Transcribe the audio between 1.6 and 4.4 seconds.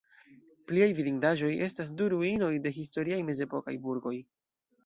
estas du ruinoj de historiaj mezepokaj burgoj.